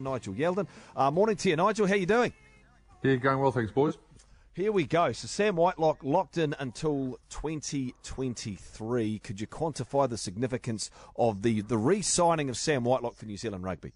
Nigel 0.00 0.34
Yalden. 0.34 0.66
Uh, 0.96 1.10
morning 1.10 1.36
to 1.36 1.50
you, 1.50 1.56
Nigel. 1.56 1.86
How 1.86 1.94
you 1.94 2.06
doing? 2.06 2.32
Yeah, 3.02 3.16
going 3.16 3.38
well, 3.38 3.52
thanks, 3.52 3.70
boys. 3.70 3.98
Here 4.54 4.72
we 4.72 4.84
go. 4.84 5.12
So 5.12 5.28
Sam 5.28 5.54
Whitelock 5.56 6.02
locked 6.02 6.36
in 6.36 6.56
until 6.58 7.18
2023. 7.28 9.18
Could 9.20 9.40
you 9.40 9.46
quantify 9.46 10.08
the 10.08 10.18
significance 10.18 10.90
of 11.16 11.42
the, 11.42 11.60
the 11.60 11.78
re-signing 11.78 12.50
of 12.50 12.56
Sam 12.56 12.82
Whitelock 12.82 13.14
for 13.14 13.26
New 13.26 13.36
Zealand 13.36 13.62
Rugby? 13.62 13.92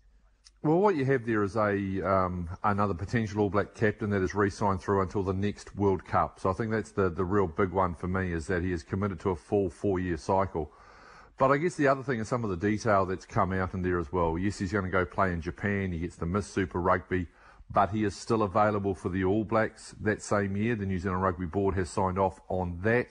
Well, 0.62 0.79
what 0.79 0.95
you 0.95 1.04
have 1.04 1.27
there 1.27 1.43
is 1.43 1.56
a 1.56 2.01
um, 2.09 2.49
another 2.63 2.95
potential 2.95 3.41
All 3.41 3.51
Black 3.51 3.75
captain 3.75 4.09
that 4.11 4.23
is 4.23 4.35
re-signed 4.35 4.81
through 4.81 5.03
until 5.03 5.23
the 5.23 5.35
next 5.35 5.77
World 5.77 6.07
Cup. 6.07 6.41
So 6.41 6.49
I 6.49 6.55
think 6.55 6.71
that's 6.71 6.93
the, 6.93 7.11
the 7.11 7.25
real 7.25 7.47
big 7.47 7.71
one 7.71 7.95
for 7.95 8.09
me 8.09 8.33
is 8.33 8.47
that 8.47 8.63
he 8.63 8.73
is 8.73 8.83
committed 8.83 9.21
to 9.21 9.31
a 9.31 9.37
full 9.37 9.69
four-year 9.69 10.17
cycle. 10.17 10.73
But 11.37 11.51
I 11.51 11.56
guess 11.56 11.74
the 11.74 11.88
other 11.88 12.03
thing 12.03 12.21
is 12.21 12.28
some 12.28 12.44
of 12.44 12.51
the 12.51 12.56
detail 12.56 13.06
that's 13.06 13.26
come 13.26 13.53
out 13.53 13.74
in 13.74 13.83
there 13.83 13.98
as 13.98 14.12
well. 14.12 14.38
Yes, 14.38 14.58
he's 14.58 14.71
going 14.71 14.84
to 14.84 14.90
go 14.90 15.04
play 15.04 15.33
in 15.33 15.40
Japan. 15.40 15.90
He 15.90 15.98
gets 15.98 16.16
to 16.19 16.27
Miss 16.27 16.46
Super 16.46 16.80
Rugby, 16.80 17.27
but 17.73 17.91
he 17.91 18.05
is 18.05 18.15
still 18.15 18.42
available 18.42 18.95
for 18.95 19.09
the 19.09 19.25
All 19.25 19.42
Blacks 19.42 19.97
that 20.01 20.23
same 20.23 20.56
year. 20.56 20.77
The 20.77 20.87
New 20.87 20.98
Zealand 20.98 21.23
Rugby 21.23 21.47
Board 21.47 21.75
has 21.75 21.91
signed 21.91 22.19
off 22.20 22.41
on 22.48 22.78
that. 22.83 23.09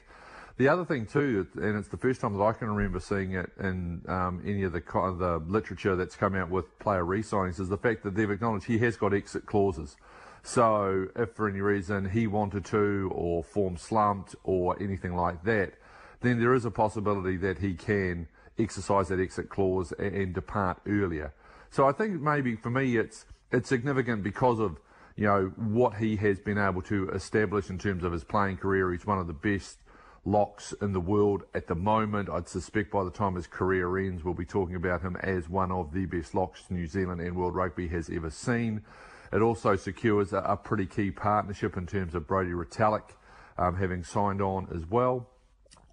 The 0.56 0.70
other 0.70 0.86
thing 0.86 1.06
too, 1.06 1.48
and 1.56 1.78
it's 1.78 1.90
the 1.90 1.98
first 1.98 2.22
time 2.22 2.38
that 2.38 2.44
I 2.44 2.54
can 2.54 2.70
remember 2.70 3.00
seeing 3.00 3.34
it 3.34 3.50
in 3.60 4.04
um, 4.08 4.42
any 4.46 4.64
of 4.64 4.72
the 4.72 4.80
the 4.82 5.44
literature 5.48 5.96
that's 5.96 6.16
come 6.16 6.36
out 6.36 6.50
with 6.50 6.78
player 6.80 7.04
re-signings, 7.04 7.60
is 7.60 7.70
the 7.70 7.78
fact 7.78 8.04
that 8.04 8.16
they've 8.16 8.30
acknowledged 8.30 8.68
he 8.68 8.78
has 8.78 8.96
got 8.96 9.14
exit 9.14 9.48
clauses. 9.48 9.98
So 10.44 11.08
if 11.16 11.32
for 11.32 11.50
any 11.50 11.60
reason 11.60 12.10
he 12.10 12.28
wanted 12.28 12.66
to, 12.66 13.12
or 13.14 13.44
form 13.44 13.78
slumped, 13.78 14.36
or 14.44 14.82
anything 14.82 15.16
like 15.16 15.44
that, 15.44 15.74
then 16.24 16.40
there 16.40 16.54
is 16.54 16.66
a 16.66 16.72
possibility 16.72 17.38
that 17.38 17.60
he 17.60 17.76
can 17.76 18.28
exercise 18.58 19.10
that 19.10 19.20
exit 19.20 19.50
clause 19.50 19.92
and, 20.00 20.16
and 20.16 20.34
depart 20.34 20.80
earlier. 20.88 21.34
So 21.70 21.88
I 21.88 21.92
think 21.92 22.22
maybe 22.22 22.56
for 22.56 22.70
me 22.70 22.98
it's 22.98 23.26
it's 23.52 23.70
significant 23.70 24.24
because 24.24 24.60
of 24.60 24.80
you 25.16 25.26
know 25.26 25.52
what 25.58 25.96
he 25.96 26.16
has 26.18 26.40
been 26.40 26.58
able 26.58 26.82
to 26.84 27.10
establish 27.10 27.70
in 27.70 27.78
terms 27.78 28.04
of 28.04 28.12
his 28.12 28.24
playing 28.24 28.58
career. 28.58 28.92
He's 28.92 29.06
one 29.06 29.20
of 29.20 29.28
the 29.28 29.34
best 29.34 29.80
locks 30.26 30.74
in 30.82 30.94
the 30.94 31.00
world 31.00 31.44
at 31.54 31.68
the 31.68 31.76
moment. 31.76 32.30
I'd 32.30 32.48
suspect 32.48 32.92
by 32.92 33.04
the 33.04 33.12
time 33.12 33.36
his 33.36 33.46
career 33.46 33.98
ends, 33.98 34.24
we'll 34.24 34.34
be 34.34 34.46
talking 34.46 34.76
about 34.76 35.02
him 35.02 35.18
as 35.18 35.50
one 35.50 35.72
of 35.72 35.94
the 35.94 36.06
best 36.06 36.34
locks 36.34 36.64
New 36.70 36.88
Zealand 36.88 37.20
and 37.20 37.36
World 37.36 37.56
Rugby 37.56 37.90
has 37.90 38.10
ever 38.10 38.30
seen. 38.30 38.82
It 39.34 39.42
also 39.42 39.76
secures 39.76 40.32
a, 40.32 40.38
a 40.38 40.56
pretty 40.56 40.86
key 40.86 41.12
partnership 41.12 41.76
in 41.76 41.86
terms 41.88 42.16
of 42.16 42.28
Brodie 42.28 42.52
Retallick 42.52 43.16
um, 43.58 43.76
having 43.76 44.04
signed 44.04 44.42
on 44.42 44.68
as 44.74 44.86
well 44.86 45.28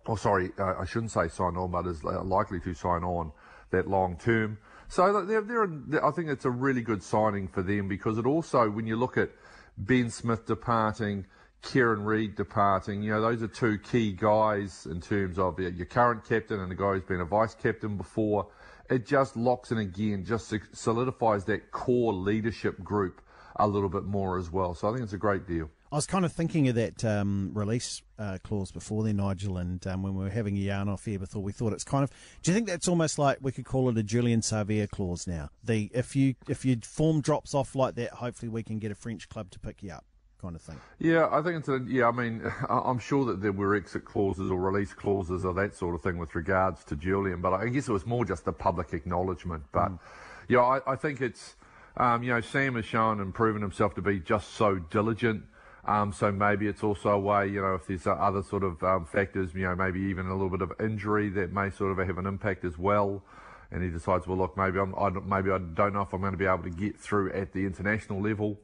oh 0.06 0.16
sorry, 0.16 0.50
uh, 0.58 0.74
I 0.78 0.84
shouldn't 0.84 1.12
say 1.12 1.28
sign 1.28 1.56
on, 1.56 1.70
but 1.70 1.86
is 1.86 2.02
likely 2.04 2.60
to 2.60 2.74
sign 2.74 3.04
on 3.04 3.32
that 3.70 3.88
long 3.88 4.16
term. 4.16 4.58
So 4.88 5.24
they're, 5.24 5.42
they're, 5.42 6.04
I 6.04 6.10
think 6.10 6.28
it's 6.30 6.44
a 6.44 6.50
really 6.50 6.82
good 6.82 7.02
signing 7.02 7.46
for 7.46 7.62
them 7.62 7.86
because 7.86 8.18
it 8.18 8.26
also, 8.26 8.68
when 8.68 8.86
you 8.86 8.96
look 8.96 9.16
at 9.16 9.30
Ben 9.78 10.10
Smith 10.10 10.46
departing, 10.46 11.26
Kieran 11.62 12.04
Read 12.04 12.34
departing, 12.34 13.02
you 13.02 13.12
know, 13.12 13.20
those 13.20 13.42
are 13.42 13.48
two 13.48 13.78
key 13.78 14.12
guys 14.12 14.86
in 14.90 15.00
terms 15.00 15.38
of 15.38 15.60
your 15.60 15.86
current 15.86 16.24
captain 16.24 16.58
and 16.58 16.70
the 16.70 16.74
guy 16.74 16.94
who's 16.94 17.04
been 17.04 17.20
a 17.20 17.24
vice 17.24 17.54
captain 17.54 17.96
before. 17.96 18.48
It 18.88 19.06
just 19.06 19.36
locks 19.36 19.70
in 19.70 19.78
again, 19.78 20.24
just 20.24 20.52
solidifies 20.72 21.44
that 21.44 21.70
core 21.70 22.12
leadership 22.12 22.82
group 22.82 23.20
a 23.56 23.66
little 23.66 23.88
bit 23.88 24.04
more 24.04 24.38
as 24.38 24.50
well. 24.50 24.74
So 24.74 24.88
I 24.88 24.92
think 24.92 25.04
it's 25.04 25.12
a 25.12 25.18
great 25.18 25.46
deal. 25.46 25.70
I 25.92 25.96
was 25.96 26.06
kind 26.06 26.24
of 26.24 26.32
thinking 26.32 26.68
of 26.68 26.76
that 26.76 27.04
um, 27.04 27.50
release 27.52 28.00
uh, 28.16 28.38
clause 28.44 28.70
before 28.70 29.02
then, 29.02 29.16
Nigel, 29.16 29.56
and 29.56 29.84
um, 29.88 30.04
when 30.04 30.14
we 30.14 30.22
were 30.22 30.30
having 30.30 30.56
a 30.56 30.60
yarn 30.60 30.88
off 30.88 31.04
here 31.04 31.18
before, 31.18 31.42
we 31.42 31.50
thought 31.50 31.72
it's 31.72 31.82
kind 31.82 32.04
of. 32.04 32.10
Do 32.42 32.52
you 32.52 32.54
think 32.54 32.68
that's 32.68 32.86
almost 32.86 33.18
like 33.18 33.38
we 33.40 33.50
could 33.50 33.64
call 33.64 33.88
it 33.88 33.98
a 33.98 34.04
Julian 34.04 34.40
Savea 34.40 34.88
clause 34.88 35.26
now? 35.26 35.50
The 35.64 35.90
if 35.92 36.14
you 36.14 36.36
if 36.48 36.64
your 36.64 36.76
form 36.84 37.22
drops 37.22 37.54
off 37.54 37.74
like 37.74 37.96
that, 37.96 38.10
hopefully 38.10 38.50
we 38.50 38.62
can 38.62 38.78
get 38.78 38.92
a 38.92 38.94
French 38.94 39.28
club 39.28 39.50
to 39.50 39.58
pick 39.58 39.82
you 39.82 39.90
up, 39.90 40.04
kind 40.40 40.54
of 40.54 40.62
thing. 40.62 40.78
Yeah, 41.00 41.28
I 41.28 41.42
think 41.42 41.58
it's 41.58 41.68
a. 41.68 41.80
Yeah, 41.84 42.06
I 42.06 42.12
mean, 42.12 42.42
I'm 42.68 43.00
sure 43.00 43.24
that 43.24 43.42
there 43.42 43.52
were 43.52 43.74
exit 43.74 44.04
clauses 44.04 44.48
or 44.48 44.60
release 44.60 44.94
clauses 44.94 45.44
or 45.44 45.54
that 45.54 45.74
sort 45.74 45.96
of 45.96 46.02
thing 46.02 46.18
with 46.18 46.36
regards 46.36 46.84
to 46.84 46.94
Julian, 46.94 47.40
but 47.40 47.52
I 47.52 47.66
guess 47.66 47.88
it 47.88 47.92
was 47.92 48.06
more 48.06 48.24
just 48.24 48.44
the 48.44 48.52
public 48.52 48.92
acknowledgement. 48.92 49.64
But 49.72 49.88
mm. 49.88 49.98
yeah, 50.46 50.60
I, 50.60 50.92
I 50.92 50.94
think 50.94 51.20
it's. 51.20 51.56
Um, 51.96 52.22
you 52.22 52.32
know, 52.32 52.40
Sam 52.40 52.76
has 52.76 52.84
shown 52.84 53.20
and 53.20 53.34
proven 53.34 53.62
himself 53.62 53.94
to 53.96 54.02
be 54.02 54.20
just 54.20 54.54
so 54.54 54.76
diligent. 54.76 55.44
Um, 55.84 56.12
so 56.12 56.30
maybe 56.30 56.66
it's 56.66 56.84
also 56.84 57.10
a 57.10 57.18
way, 57.18 57.48
you 57.48 57.62
know, 57.62 57.74
if 57.74 57.86
there's 57.86 58.06
other 58.06 58.42
sort 58.42 58.64
of 58.64 58.82
um, 58.82 59.06
factors, 59.06 59.54
you 59.54 59.62
know, 59.62 59.74
maybe 59.74 60.00
even 60.00 60.26
a 60.26 60.32
little 60.32 60.50
bit 60.50 60.62
of 60.62 60.72
injury 60.78 61.30
that 61.30 61.52
may 61.52 61.70
sort 61.70 61.98
of 61.98 62.06
have 62.06 62.18
an 62.18 62.26
impact 62.26 62.64
as 62.64 62.78
well. 62.78 63.22
And 63.70 63.82
he 63.82 63.88
decides, 63.88 64.26
well, 64.26 64.36
look, 64.36 64.56
maybe 64.56 64.78
I'm, 64.78 64.94
I 64.96 65.10
maybe 65.10 65.50
I 65.50 65.58
don't 65.58 65.92
know 65.92 66.02
if 66.02 66.12
I'm 66.12 66.20
going 66.20 66.32
to 66.32 66.38
be 66.38 66.46
able 66.46 66.64
to 66.64 66.70
get 66.70 66.98
through 66.98 67.32
at 67.32 67.52
the 67.52 67.64
international 67.64 68.20
level. 68.20 68.58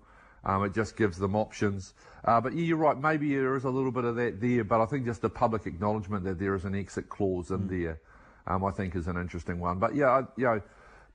Um, 0.44 0.64
it 0.64 0.74
just 0.74 0.96
gives 0.96 1.18
them 1.18 1.34
options. 1.34 1.94
Uh, 2.24 2.40
but 2.40 2.54
yeah, 2.54 2.64
you're 2.64 2.76
right. 2.76 2.98
Maybe 2.98 3.34
there 3.34 3.56
is 3.56 3.64
a 3.64 3.70
little 3.70 3.92
bit 3.92 4.04
of 4.04 4.16
that 4.16 4.40
there, 4.40 4.64
but 4.64 4.80
I 4.80 4.86
think 4.86 5.04
just 5.04 5.22
the 5.22 5.30
public 5.30 5.66
acknowledgement 5.66 6.24
that 6.24 6.38
there 6.38 6.54
is 6.54 6.64
an 6.64 6.74
exit 6.74 7.08
clause 7.08 7.50
in 7.50 7.68
mm. 7.68 7.68
there, 7.68 8.00
um, 8.46 8.64
I 8.64 8.70
think 8.70 8.94
is 8.94 9.06
an 9.06 9.16
interesting 9.16 9.58
one. 9.58 9.78
But 9.78 9.94
yeah, 9.94 10.22
you 10.36 10.44
know, 10.44 10.62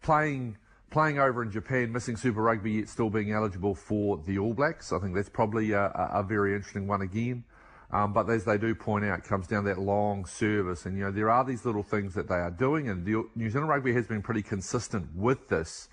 playing 0.01 0.57
playing 0.91 1.18
over 1.18 1.41
in 1.41 1.50
Japan, 1.50 1.91
missing 1.91 2.18
Super 2.18 2.44
Rugby, 2.44 2.74
yet 2.74 2.90
still 2.90 3.09
being 3.09 3.31
eligible 3.31 3.74
for 3.74 4.22
the 4.28 4.38
All 4.38 4.53
Blacks. 4.53 4.94
I 4.94 5.00
think 5.00 5.16
that's 5.16 5.29
probably 5.29 5.72
a, 5.72 5.85
a 5.85 6.22
very 6.22 6.53
interesting 6.53 6.85
one 6.85 7.02
again. 7.02 7.46
Um, 7.91 8.13
but 8.13 8.29
as 8.29 8.46
they 8.46 8.57
do 8.57 8.75
point 8.75 9.03
out, 9.03 9.19
it 9.19 9.25
comes 9.25 9.47
down 9.47 9.63
to 9.63 9.69
that 9.69 9.79
long 9.79 10.25
service. 10.25 10.85
And, 10.85 10.97
you 10.97 11.06
know, 11.06 11.12
there 11.12 11.29
are 11.29 11.44
these 11.44 11.66
little 11.66 11.84
things 11.84 12.13
that 12.13 12.28
they 12.28 12.35
are 12.35 12.52
doing. 12.52 12.90
And 12.90 13.06
the, 13.06 13.24
New 13.35 13.50
Zealand 13.50 13.69
Rugby 13.69 13.94
has 13.94 14.07
been 14.07 14.22
pretty 14.22 14.44
consistent 14.44 15.07
with 15.16 15.50
this, 15.50 15.90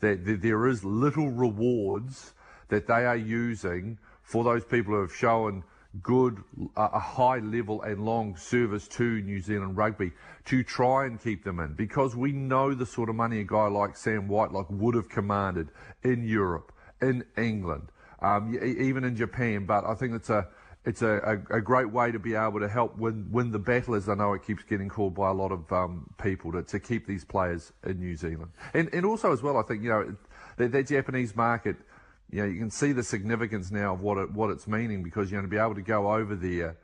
that, 0.00 0.24
that 0.26 0.42
there 0.42 0.66
is 0.68 0.84
little 0.84 1.30
rewards 1.30 2.34
that 2.68 2.86
they 2.86 3.04
are 3.06 3.16
using 3.16 3.98
for 4.22 4.44
those 4.44 4.64
people 4.64 4.94
who 4.94 5.00
have 5.00 5.14
shown 5.14 5.64
good, 6.02 6.42
uh, 6.76 6.88
a 6.92 6.98
high 6.98 7.38
level 7.38 7.82
and 7.82 8.04
long 8.04 8.36
service 8.36 8.86
to 8.88 9.20
New 9.22 9.40
Zealand 9.40 9.76
rugby 9.76 10.12
to 10.46 10.62
try 10.62 11.06
and 11.06 11.20
keep 11.20 11.44
them 11.44 11.58
in 11.58 11.74
because 11.74 12.14
we 12.14 12.32
know 12.32 12.74
the 12.74 12.86
sort 12.86 13.08
of 13.08 13.16
money 13.16 13.40
a 13.40 13.44
guy 13.44 13.66
like 13.66 13.96
Sam 13.96 14.28
Whitelock 14.28 14.66
would 14.70 14.94
have 14.94 15.08
commanded 15.08 15.68
in 16.02 16.24
Europe, 16.26 16.72
in 17.02 17.24
England, 17.36 17.88
um, 18.22 18.56
even 18.62 19.04
in 19.04 19.16
Japan. 19.16 19.66
But 19.66 19.84
I 19.84 19.94
think 19.94 20.14
it's 20.14 20.30
a, 20.30 20.46
it's 20.84 21.02
a, 21.02 21.42
a, 21.50 21.56
a, 21.56 21.60
great 21.60 21.90
way 21.92 22.10
to 22.10 22.18
be 22.18 22.34
able 22.34 22.60
to 22.60 22.68
help 22.68 22.96
win, 22.96 23.28
win 23.30 23.50
the 23.50 23.58
battle, 23.58 23.94
as 23.94 24.08
I 24.08 24.14
know 24.14 24.32
it 24.32 24.42
keeps 24.44 24.62
getting 24.62 24.88
called 24.88 25.14
by 25.14 25.28
a 25.28 25.32
lot 25.32 25.52
of 25.52 25.70
um, 25.72 26.08
people 26.22 26.52
to, 26.52 26.62
to 26.62 26.80
keep 26.80 27.06
these 27.06 27.24
players 27.24 27.72
in 27.84 27.98
New 27.98 28.16
Zealand. 28.16 28.52
And, 28.72 28.88
and 28.94 29.04
also 29.04 29.32
as 29.32 29.42
well, 29.42 29.58
I 29.58 29.62
think, 29.62 29.82
you 29.82 29.90
know, 29.90 30.16
the, 30.56 30.68
the 30.68 30.82
Japanese 30.82 31.36
market, 31.36 31.76
you 32.30 32.42
know, 32.42 32.48
you 32.48 32.58
can 32.58 32.70
see 32.70 32.92
the 32.92 33.02
significance 33.02 33.70
now 33.70 33.94
of 33.94 34.00
what 34.00 34.18
it, 34.18 34.30
what 34.32 34.50
it's 34.50 34.66
meaning 34.66 35.02
because 35.02 35.30
you're 35.30 35.40
going 35.40 35.50
to 35.50 35.54
be 35.54 35.60
able 35.60 35.74
to 35.74 35.82
go 35.82 36.12
over 36.12 36.36
there, 36.36 36.76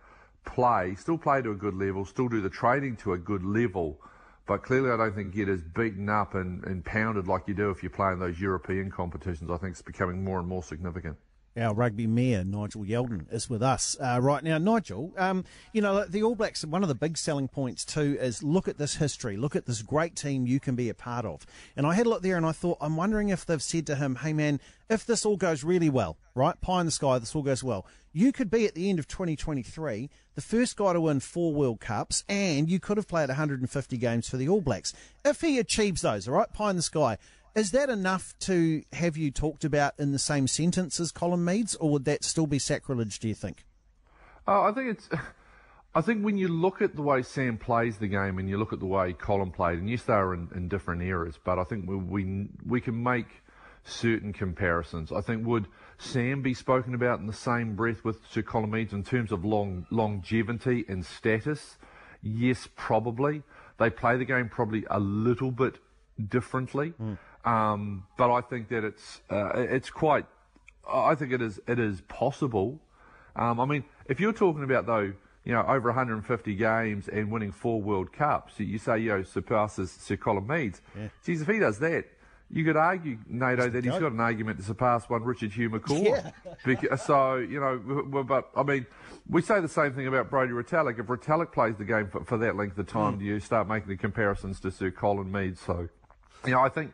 play, 0.45 0.95
still 0.97 1.19
play 1.19 1.43
to 1.43 1.53
a 1.53 1.55
good 1.55 1.75
level, 1.75 2.05
still 2.05 2.29
do 2.29 2.41
the 2.41 2.51
training 2.51 2.97
to 2.97 3.13
a 3.13 3.19
good 3.19 3.45
level, 3.45 4.01
but 4.47 4.63
clearly 4.63 4.91
I 4.91 4.97
don't 4.97 5.15
think 5.15 5.35
get 5.35 5.49
as 5.49 5.63
beaten 5.63 6.09
up 6.09 6.35
and, 6.35 6.65
and 6.65 6.85
pounded 6.85 7.29
like 7.29 7.47
you 7.47 7.55
do 7.55 7.71
if 7.71 7.83
you 7.83 7.91
play 7.91 8.13
in 8.13 8.19
those 8.19 8.41
European 8.41 8.91
competitions. 8.91 9.51
I 9.51 9.57
think 9.57 9.73
it's 9.73 9.83
becoming 9.83 10.25
more 10.25 10.39
and 10.39 10.49
more 10.49 10.63
significant 10.63 11.17
our 11.57 11.75
rugby 11.75 12.07
mayor, 12.07 12.45
Nigel 12.45 12.85
Yalden, 12.85 13.33
is 13.33 13.49
with 13.49 13.63
us 13.63 13.97
uh, 14.01 14.19
right 14.21 14.43
now. 14.43 14.59
Nigel, 14.59 15.13
um, 15.17 15.45
you 15.73 15.81
know, 15.81 16.05
the 16.05 16.23
All 16.23 16.35
Blacks, 16.35 16.65
one 16.65 16.83
of 16.83 16.89
the 16.89 16.95
big 16.95 17.17
selling 17.17 17.49
points 17.49 17.85
too 17.85 18.17
is 18.21 18.43
look 18.43 18.69
at 18.69 18.79
this 18.79 18.97
history, 18.97 19.37
look 19.37 19.57
at 19.57 19.67
this 19.67 19.83
great 19.83 20.15
team 20.17 20.47
you 20.47 20.61
can 20.61 20.75
be 20.75 20.89
a 20.89 20.95
part 20.95 21.25
of. 21.25 21.47
And 21.77 21.87
I 21.87 21.95
had 21.95 22.07
a 22.07 22.09
look 22.09 22.23
there 22.23 22.37
and 22.37 22.47
I 22.47 22.53
thought, 22.53 22.79
I'm 22.81 22.97
wondering 22.97 23.31
if 23.31 23.47
they've 23.47 23.63
said 23.63 23.87
to 23.87 23.97
him, 23.97 24.17
hey 24.17 24.33
man, 24.33 24.61
if 24.89 25.07
this 25.07 25.25
all 25.25 25.37
goes 25.37 25.65
really 25.65 25.91
well, 25.91 26.17
right, 26.35 26.61
pie 26.61 26.81
in 26.81 26.87
the 26.87 26.93
sky, 26.93 27.19
this 27.19 27.35
all 27.35 27.43
goes 27.43 27.65
well, 27.65 27.87
you 28.13 28.33
could 28.33 28.51
be 28.51 28.67
at 28.67 28.75
the 28.75 28.89
end 28.89 28.99
of 28.99 29.09
2023 29.09 30.09
the 30.35 30.41
first 30.41 30.77
guy 30.77 30.93
to 30.93 31.01
win 31.01 31.21
four 31.21 31.53
World 31.53 31.81
Cups 31.81 32.25
and 32.29 32.69
you 32.69 32.79
could 32.79 32.97
have 32.97 33.09
played 33.09 33.29
150 33.29 33.97
games 33.97 34.29
for 34.29 34.37
the 34.37 34.49
All 34.49 34.61
Blacks. 34.61 34.93
If 35.25 35.41
he 35.41 35.59
achieves 35.59 36.03
those, 36.03 36.29
all 36.29 36.35
right, 36.35 36.53
pie 36.53 36.71
in 36.71 36.77
the 36.77 36.83
sky, 36.83 37.19
is 37.57 37.71
that 37.71 37.89
enough 37.89 38.39
to 38.41 38.83
have 38.93 39.17
you 39.17 39.31
talked 39.31 39.65
about 39.65 39.95
in 39.99 40.13
the 40.13 40.19
same 40.19 40.47
sentence 40.47 41.01
as 41.01 41.11
Colin 41.11 41.45
Meads, 41.45 41.75
or 41.77 41.91
would 41.91 42.05
that 42.05 42.23
still 42.23 42.47
be 42.47 42.59
sacrilege, 42.59 43.19
do 43.19 43.29
you 43.29 43.35
think? 43.35 43.65
Oh, 44.47 44.63
I 44.63 44.73
think 44.73 44.91
it's. 44.91 45.09
I 45.95 46.03
think 46.03 46.23
when 46.23 46.37
you 46.37 46.49
look 46.49 46.83
at 46.83 46.95
the 46.95 47.01
way 47.01 47.23
Sam 47.23 47.57
plays 47.57 47.97
the 47.97 48.07
game 48.07 48.39
and 48.39 48.51
you 48.51 48.59
look 48.59 48.75
at 48.75 48.81
the 48.81 48.87
way 48.87 49.15
Colin 49.15 49.51
played, 49.51 49.79
and 49.79 49.89
yes, 49.89 50.03
they 50.03 50.13
are 50.13 50.35
in, 50.35 50.51
in 50.55 50.69
different 50.69 51.01
eras, 51.01 51.39
but 51.43 51.59
I 51.59 51.65
think 51.65 51.89
we, 51.89 51.97
we, 51.97 52.49
we 52.67 52.81
can 52.83 53.03
make 53.03 53.29
certain 53.83 54.35
comparisons. 54.35 55.11
I 55.11 55.23
think 55.23 55.47
would 55.47 55.67
Sam 55.97 56.43
be 56.43 56.53
spoken 56.53 56.95
about 56.95 57.21
in 57.21 57.27
the 57.27 57.33
same 57.33 57.77
breath 57.77 58.05
with 58.05 58.19
Sir 58.31 58.43
Colin 58.43 58.71
Meads 58.71 58.93
in 58.93 59.05
terms 59.05 59.33
of 59.33 59.47
long 59.47 59.87
longevity 59.91 60.85
and 60.87 61.07
status? 61.07 61.79
Yes, 62.21 62.69
probably. 62.77 63.43
They 63.79 63.89
play 63.89 64.19
the 64.19 64.27
game 64.27 64.51
probably 64.51 64.85
a 64.91 65.01
little 65.01 65.51
bit 65.51 65.79
differently. 66.29 66.95
Mm. 67.01 67.19
Um, 67.45 68.07
but 68.17 68.33
I 68.33 68.41
think 68.41 68.69
that 68.69 68.85
it's 68.85 69.21
uh, 69.31 69.53
it's 69.55 69.91
quite. 69.91 70.27
I 70.89 71.15
think 71.15 71.33
it 71.33 71.43
is 71.43 71.61
it 71.67 71.79
is 71.79 72.01
possible. 72.03 72.81
Um, 73.35 73.61
I 73.61 73.67
mean, 73.67 73.85
if 74.07 74.21
you're 74.21 74.33
talking 74.33 74.65
about 74.65 74.87
though, 74.87 75.13
you 75.45 75.53
know, 75.53 75.63
over 75.63 75.89
150 75.89 76.55
games 76.55 77.09
and 77.09 77.31
winning 77.31 77.53
four 77.53 77.81
World 77.81 78.13
Cups, 78.13 78.59
you 78.59 78.79
say, 78.79 78.99
you 78.99 79.11
know, 79.11 79.23
surpasses 79.23 79.91
Sir 79.91 80.17
Colin 80.17 80.47
Meads. 80.47 80.81
Yeah. 80.97 81.09
Geez, 81.25 81.43
if 81.43 81.49
he 81.49 81.59
does 81.59 81.79
that, 81.79 82.07
you 82.51 82.65
could 82.65 82.77
argue, 82.77 83.19
Nato, 83.29 83.69
that 83.69 83.85
he's 83.85 83.93
got 83.93 84.13
an 84.13 84.21
argument 84.21 84.59
to 84.59 84.65
surpass 84.65 85.09
one 85.09 85.25
Richard 85.25 85.53
Hugh 85.53 85.71
McCaw. 85.71 86.05
Yeah. 86.05 86.31
Because, 86.65 87.03
so, 87.03 87.37
you 87.37 87.61
know, 87.61 88.25
but 88.25 88.51
I 88.57 88.63
mean, 88.63 88.87
we 89.29 89.43
say 89.43 89.61
the 89.61 89.69
same 89.69 89.93
thing 89.93 90.07
about 90.07 90.31
Brodie 90.31 90.53
Retallick. 90.53 90.99
If 90.99 91.07
Retallick 91.07 91.53
plays 91.53 91.77
the 91.77 91.85
game 91.85 92.09
for, 92.09 92.25
for 92.25 92.39
that 92.39 92.57
length 92.57 92.79
of 92.79 92.87
time, 92.87 93.19
mm. 93.19 93.23
you 93.23 93.41
start 93.41 93.69
making 93.69 93.89
the 93.89 93.97
comparisons 93.97 94.59
to 94.61 94.71
Sir 94.71 94.91
Colin 94.91 95.31
Mead. 95.31 95.59
So, 95.59 95.89
you 96.45 96.53
know, 96.53 96.61
I 96.61 96.69
think 96.69 96.93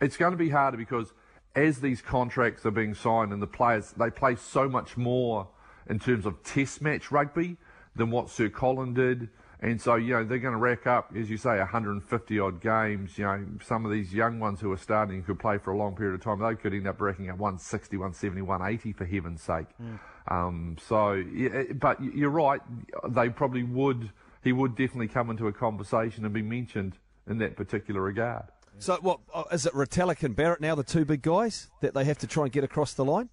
it's 0.00 0.16
going 0.16 0.32
to 0.32 0.38
be 0.38 0.48
harder 0.48 0.76
because 0.76 1.12
as 1.54 1.80
these 1.80 2.00
contracts 2.00 2.64
are 2.64 2.70
being 2.70 2.94
signed 2.94 3.32
and 3.32 3.42
the 3.42 3.46
players, 3.46 3.92
they 3.92 4.10
play 4.10 4.36
so 4.36 4.68
much 4.68 4.96
more 4.96 5.48
in 5.88 5.98
terms 5.98 6.26
of 6.26 6.42
test 6.42 6.80
match 6.80 7.10
rugby 7.10 7.56
than 7.96 8.10
what 8.10 8.30
Sir 8.30 8.48
Colin 8.48 8.94
did. 8.94 9.28
And 9.62 9.80
so, 9.80 9.96
you 9.96 10.14
know, 10.14 10.24
they're 10.24 10.38
going 10.38 10.54
to 10.54 10.58
rack 10.58 10.86
up, 10.86 11.12
as 11.14 11.28
you 11.28 11.36
say, 11.36 11.58
150 11.58 12.38
odd 12.38 12.62
games. 12.62 13.18
You 13.18 13.24
know, 13.24 13.46
some 13.62 13.84
of 13.84 13.92
these 13.92 14.14
young 14.14 14.40
ones 14.40 14.60
who 14.60 14.72
are 14.72 14.78
starting 14.78 15.22
could 15.22 15.38
play 15.38 15.58
for 15.58 15.72
a 15.72 15.76
long 15.76 15.94
period 15.94 16.14
of 16.14 16.22
time. 16.22 16.38
They 16.38 16.54
could 16.54 16.72
end 16.72 16.86
up 16.86 16.98
racking 16.98 17.28
up 17.28 17.36
160, 17.36 17.96
170, 17.98 18.40
180 18.40 18.92
for 18.92 19.04
heaven's 19.04 19.42
sake. 19.42 19.66
Mm. 19.82 19.98
Um, 20.28 20.76
so, 20.80 21.12
yeah, 21.12 21.64
but 21.74 22.02
you're 22.02 22.30
right. 22.30 22.60
They 23.06 23.28
probably 23.28 23.64
would, 23.64 24.10
he 24.42 24.52
would 24.52 24.76
definitely 24.76 25.08
come 25.08 25.28
into 25.28 25.46
a 25.46 25.52
conversation 25.52 26.24
and 26.24 26.32
be 26.32 26.42
mentioned 26.42 26.94
in 27.28 27.36
that 27.38 27.56
particular 27.56 28.00
regard. 28.00 28.44
So, 28.80 28.96
what 29.02 29.20
uh, 29.34 29.44
is 29.52 29.66
it? 29.66 29.74
Retallick 29.74 30.22
and 30.22 30.34
Barrett 30.34 30.62
now 30.62 30.74
the 30.74 30.82
two 30.82 31.04
big 31.04 31.20
guys 31.20 31.70
that 31.82 31.92
they 31.92 32.04
have 32.04 32.16
to 32.18 32.26
try 32.26 32.44
and 32.44 32.52
get 32.52 32.64
across 32.64 32.94
the 32.94 33.04
line? 33.04 33.28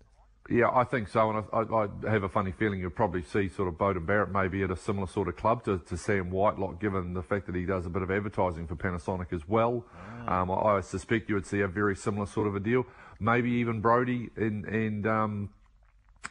Yeah, 0.50 0.70
I 0.74 0.84
think 0.84 1.08
so, 1.08 1.30
and 1.30 1.46
I, 1.54 1.58
I, 1.58 1.84
I, 1.84 2.12
have 2.12 2.24
a 2.24 2.30
funny 2.30 2.52
feeling 2.52 2.80
you'll 2.82 2.90
probably 2.90 3.22
see 3.22 3.48
sort 3.48 3.70
of 3.70 3.76
Beauden 3.76 4.06
Barrett 4.06 4.32
maybe 4.32 4.62
at 4.64 4.72
a 4.72 4.76
similar 4.78 5.08
sort 5.08 5.30
of 5.30 5.36
club 5.38 5.64
to, 5.66 5.80
to 5.80 5.98
Sam 5.98 6.30
Whitelock, 6.32 6.82
given 6.82 7.14
the 7.14 7.22
fact 7.22 7.48
that 7.48 7.56
he 7.56 7.66
does 7.66 7.86
a 7.86 7.90
bit 7.90 8.02
of 8.02 8.12
advertising 8.12 8.68
for 8.68 8.76
Panasonic 8.76 9.34
as 9.34 9.48
well. 9.48 9.86
Ah. 10.28 10.42
Um, 10.42 10.52
I, 10.52 10.78
I, 10.78 10.82
suspect 10.82 11.30
you 11.30 11.36
would 11.36 11.46
see 11.46 11.62
a 11.62 11.68
very 11.68 11.96
similar 11.96 12.26
sort 12.26 12.48
of 12.48 12.56
a 12.56 12.60
deal. 12.60 12.86
Maybe 13.20 13.52
even 13.52 13.80
Brodie 13.80 14.30
and, 14.36 14.66
and 14.66 15.08
um, 15.08 15.50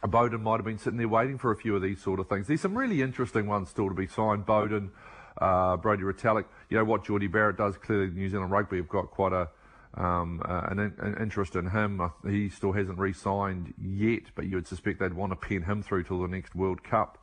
Beauden 0.03 0.41
might 0.41 0.57
have 0.57 0.65
been 0.65 0.77
sitting 0.77 0.97
there 0.97 1.07
waiting 1.07 1.37
for 1.37 1.51
a 1.51 1.55
few 1.55 1.75
of 1.75 1.81
these 1.81 2.01
sort 2.01 2.19
of 2.19 2.29
things. 2.29 2.47
There's 2.47 2.61
some 2.61 2.77
really 2.77 3.01
interesting 3.01 3.47
ones 3.47 3.69
still 3.69 3.87
to 3.87 3.95
be 3.95 4.07
signed. 4.07 4.45
Beauden, 4.45 4.89
uh, 5.39 5.77
Brodie 5.77 6.03
Retallick. 6.03 6.45
You 6.69 6.77
know 6.77 6.83
what 6.83 7.05
Jordie 7.05 7.27
Barrett 7.27 7.57
does. 7.57 7.77
Clearly, 7.77 8.09
New 8.09 8.29
Zealand 8.29 8.51
Rugby 8.51 8.77
have 8.77 8.89
got 8.89 9.11
quite 9.11 9.33
a 9.33 9.49
um, 9.93 10.41
uh, 10.45 10.67
an, 10.69 10.79
an, 10.79 11.17
interest 11.19 11.55
in 11.55 11.69
him. 11.69 12.11
He 12.27 12.49
still 12.49 12.71
hasn't 12.71 12.99
re-signed 12.99 13.73
yet, 13.81 14.23
but 14.35 14.45
you 14.45 14.55
would 14.55 14.67
suspect 14.67 14.99
they'd 14.99 15.13
want 15.13 15.31
to 15.31 15.35
pen 15.35 15.63
him 15.63 15.81
through 15.81 16.03
till 16.03 16.21
the 16.21 16.27
next 16.27 16.55
World 16.55 16.83
Cup. 16.83 17.17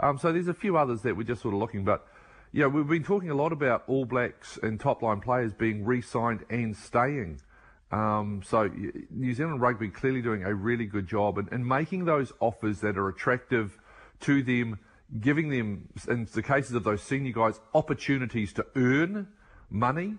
Um, 0.00 0.18
so 0.18 0.32
there's 0.32 0.48
a 0.48 0.54
few 0.54 0.76
others 0.76 1.02
that 1.02 1.16
we're 1.16 1.22
just 1.22 1.42
sort 1.42 1.54
of 1.54 1.60
looking, 1.60 1.84
but 1.84 2.06
yeah, 2.52 2.66
we've 2.66 2.88
been 2.88 3.04
talking 3.04 3.30
a 3.30 3.34
lot 3.34 3.52
about 3.52 3.84
All 3.86 4.04
Blacks 4.04 4.58
and 4.62 4.80
top 4.80 5.02
line 5.02 5.20
players 5.20 5.52
being 5.52 5.84
re-signed 5.84 6.44
and 6.50 6.76
staying. 6.76 7.40
Um, 7.90 8.42
so 8.44 8.70
New 9.10 9.32
Zealand 9.34 9.60
Rugby 9.60 9.88
clearly 9.88 10.22
doing 10.22 10.44
a 10.44 10.54
really 10.54 10.86
good 10.86 11.06
job 11.06 11.38
in, 11.38 11.48
in 11.52 11.66
making 11.66 12.04
those 12.04 12.32
offers 12.40 12.80
that 12.80 12.98
are 12.98 13.08
attractive 13.08 13.78
to 14.20 14.42
them, 14.42 14.78
giving 15.20 15.48
them, 15.50 15.88
in 16.08 16.28
the 16.32 16.42
cases 16.42 16.72
of 16.72 16.84
those 16.84 17.02
senior 17.02 17.32
guys, 17.32 17.60
opportunities 17.74 18.52
to 18.54 18.66
earn 18.76 19.28
money 19.70 20.16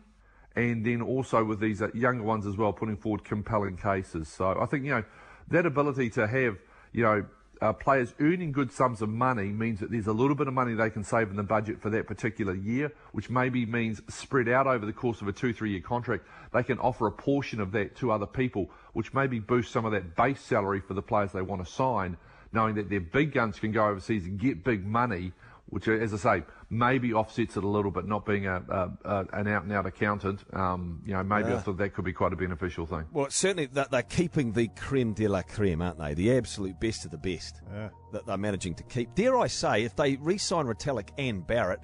and 0.55 0.85
then 0.85 1.01
also 1.01 1.43
with 1.43 1.59
these 1.59 1.81
uh, 1.81 1.89
younger 1.93 2.23
ones 2.23 2.45
as 2.45 2.57
well, 2.57 2.73
putting 2.73 2.97
forward 2.97 3.23
compelling 3.23 3.77
cases. 3.77 4.27
So 4.27 4.57
I 4.59 4.65
think, 4.65 4.83
you 4.83 4.91
know, 4.91 5.03
that 5.49 5.65
ability 5.65 6.09
to 6.11 6.27
have, 6.27 6.57
you 6.91 7.03
know, 7.03 7.25
uh, 7.61 7.73
players 7.73 8.13
earning 8.19 8.51
good 8.51 8.71
sums 8.71 9.01
of 9.01 9.09
money 9.09 9.49
means 9.49 9.81
that 9.81 9.91
there's 9.91 10.07
a 10.07 10.13
little 10.13 10.35
bit 10.35 10.47
of 10.47 10.53
money 10.53 10.73
they 10.73 10.89
can 10.89 11.03
save 11.03 11.29
in 11.29 11.35
the 11.35 11.43
budget 11.43 11.81
for 11.81 11.89
that 11.89 12.07
particular 12.07 12.55
year, 12.55 12.91
which 13.11 13.29
maybe 13.29 13.65
means 13.65 14.01
spread 14.07 14.47
out 14.47 14.65
over 14.65 14.85
the 14.85 14.93
course 14.93 15.21
of 15.21 15.27
a 15.27 15.33
two, 15.33 15.53
three 15.53 15.71
year 15.71 15.81
contract, 15.81 16.25
they 16.53 16.63
can 16.63 16.79
offer 16.79 17.07
a 17.07 17.11
portion 17.11 17.59
of 17.59 17.71
that 17.73 17.95
to 17.97 18.11
other 18.11 18.25
people, 18.25 18.69
which 18.93 19.13
maybe 19.13 19.39
boosts 19.39 19.73
some 19.73 19.85
of 19.85 19.91
that 19.91 20.15
base 20.15 20.39
salary 20.39 20.79
for 20.79 20.93
the 20.93 21.01
players 21.01 21.31
they 21.33 21.41
want 21.41 21.63
to 21.63 21.69
sign, 21.71 22.15
knowing 22.51 22.75
that 22.75 22.89
their 22.89 22.99
big 22.99 23.33
guns 23.33 23.59
can 23.59 23.71
go 23.71 23.87
overseas 23.87 24.25
and 24.25 24.39
get 24.39 24.63
big 24.63 24.85
money 24.85 25.31
which, 25.69 25.87
as 25.87 26.13
I 26.13 26.39
say, 26.39 26.45
maybe 26.69 27.13
offsets 27.13 27.55
it 27.57 27.63
a 27.63 27.67
little 27.67 27.91
bit, 27.91 28.05
not 28.05 28.25
being 28.25 28.47
a, 28.47 28.55
a, 28.69 28.91
a 29.05 29.25
an 29.33 29.47
out 29.47 29.63
and 29.63 29.71
out 29.71 29.85
accountant. 29.85 30.43
Um, 30.53 31.01
you 31.05 31.13
know, 31.13 31.23
maybe 31.23 31.49
yeah. 31.49 31.57
I 31.57 31.59
thought 31.59 31.77
that 31.77 31.93
could 31.93 32.05
be 32.05 32.13
quite 32.13 32.33
a 32.33 32.35
beneficial 32.35 32.85
thing. 32.85 33.05
Well, 33.11 33.29
certainly 33.29 33.67
that 33.67 33.91
they're 33.91 34.01
keeping 34.01 34.53
the 34.53 34.69
creme 34.69 35.13
de 35.13 35.27
la 35.27 35.41
creme, 35.43 35.81
aren't 35.81 35.99
they? 35.99 36.13
The 36.13 36.35
absolute 36.37 36.79
best 36.79 37.05
of 37.05 37.11
the 37.11 37.17
best 37.17 37.61
yeah. 37.71 37.89
that 38.13 38.25
they're 38.25 38.37
managing 38.37 38.75
to 38.75 38.83
keep. 38.83 39.13
Dare 39.15 39.37
I 39.37 39.47
say, 39.47 39.83
if 39.83 39.95
they 39.95 40.15
re-sign 40.15 40.65
Retallick 40.65 41.09
and 41.17 41.45
Barrett, 41.45 41.79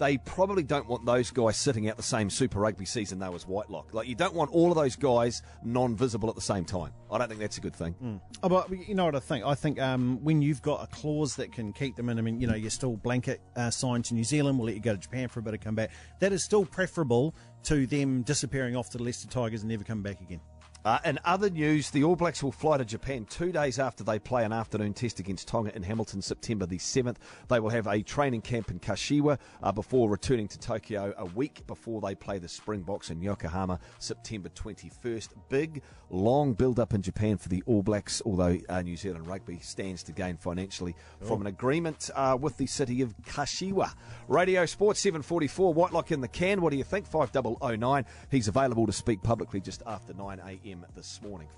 they 0.00 0.16
probably 0.16 0.62
don't 0.62 0.88
want 0.88 1.04
those 1.04 1.30
guys 1.30 1.56
sitting 1.56 1.88
out 1.88 1.96
the 1.96 2.02
same 2.02 2.30
Super 2.30 2.58
Rugby 2.58 2.86
season 2.86 3.18
though 3.18 3.34
as 3.34 3.46
Whitelock. 3.46 3.92
Like 3.92 4.08
you 4.08 4.14
don't 4.14 4.34
want 4.34 4.50
all 4.50 4.70
of 4.70 4.76
those 4.76 4.96
guys 4.96 5.42
non-visible 5.62 6.28
at 6.28 6.34
the 6.34 6.40
same 6.40 6.64
time. 6.64 6.92
I 7.12 7.18
don't 7.18 7.28
think 7.28 7.40
that's 7.40 7.58
a 7.58 7.60
good 7.60 7.76
thing. 7.76 7.94
Mm. 8.02 8.20
Oh, 8.42 8.48
but 8.48 8.70
you 8.70 8.94
know 8.94 9.04
what 9.04 9.14
I 9.14 9.20
think? 9.20 9.44
I 9.44 9.54
think 9.54 9.78
um, 9.78 10.18
when 10.24 10.40
you've 10.40 10.62
got 10.62 10.82
a 10.82 10.86
clause 10.86 11.36
that 11.36 11.52
can 11.52 11.72
keep 11.72 11.96
them 11.96 12.08
in, 12.08 12.18
I 12.18 12.22
mean, 12.22 12.40
you 12.40 12.46
know, 12.46 12.54
you're 12.54 12.70
still 12.70 12.96
blanket 12.96 13.42
uh, 13.56 13.70
signed 13.70 14.06
to 14.06 14.14
New 14.14 14.24
Zealand. 14.24 14.58
We'll 14.58 14.66
let 14.66 14.74
you 14.74 14.80
go 14.80 14.92
to 14.92 14.98
Japan 14.98 15.28
for 15.28 15.40
a 15.40 15.42
bit 15.42 15.54
of 15.54 15.60
comeback. 15.60 15.90
That 16.20 16.32
is 16.32 16.42
still 16.42 16.64
preferable 16.64 17.34
to 17.64 17.86
them 17.86 18.22
disappearing 18.22 18.76
off 18.76 18.88
to 18.90 18.98
the 18.98 19.04
Leicester 19.04 19.28
Tigers 19.28 19.60
and 19.60 19.70
never 19.70 19.84
coming 19.84 20.02
back 20.02 20.22
again. 20.22 20.40
Uh, 20.82 20.98
in 21.04 21.18
other 21.26 21.50
news, 21.50 21.90
the 21.90 22.02
All 22.04 22.16
Blacks 22.16 22.42
will 22.42 22.52
fly 22.52 22.78
to 22.78 22.86
Japan 22.86 23.26
two 23.28 23.52
days 23.52 23.78
after 23.78 24.02
they 24.02 24.18
play 24.18 24.44
an 24.44 24.52
afternoon 24.52 24.94
test 24.94 25.20
against 25.20 25.46
Tonga 25.46 25.76
in 25.76 25.82
Hamilton, 25.82 26.22
September 26.22 26.64
the 26.64 26.78
7th. 26.78 27.16
They 27.48 27.60
will 27.60 27.68
have 27.68 27.86
a 27.86 28.02
training 28.02 28.40
camp 28.40 28.70
in 28.70 28.80
Kashiwa 28.80 29.38
uh, 29.62 29.72
before 29.72 30.08
returning 30.08 30.48
to 30.48 30.58
Tokyo 30.58 31.12
a 31.18 31.26
week 31.26 31.66
before 31.66 32.00
they 32.00 32.14
play 32.14 32.38
the 32.38 32.48
Springboks 32.48 33.10
in 33.10 33.20
Yokohama, 33.20 33.78
September 33.98 34.48
21st. 34.48 35.28
Big, 35.50 35.82
long 36.08 36.54
build 36.54 36.80
up 36.80 36.94
in 36.94 37.02
Japan 37.02 37.36
for 37.36 37.50
the 37.50 37.62
All 37.66 37.82
Blacks, 37.82 38.22
although 38.24 38.56
uh, 38.70 38.80
New 38.80 38.96
Zealand 38.96 39.26
Rugby 39.26 39.58
stands 39.58 40.02
to 40.04 40.12
gain 40.12 40.38
financially 40.38 40.96
oh. 41.20 41.26
from 41.26 41.42
an 41.42 41.46
agreement 41.46 42.08
uh, 42.14 42.38
with 42.40 42.56
the 42.56 42.66
city 42.66 43.02
of 43.02 43.14
Kashiwa. 43.18 43.92
Radio 44.28 44.64
Sports 44.64 45.00
744, 45.00 45.74
Whitelock 45.74 46.10
in 46.10 46.22
the 46.22 46.28
can. 46.28 46.62
What 46.62 46.70
do 46.70 46.78
you 46.78 46.84
think? 46.84 47.06
5009. 47.06 48.06
He's 48.30 48.48
available 48.48 48.86
to 48.86 48.92
speak 48.92 49.22
publicly 49.22 49.60
just 49.60 49.82
after 49.86 50.14
9 50.14 50.40
a.m 50.40 50.69
this 50.94 51.20
morning. 51.22 51.48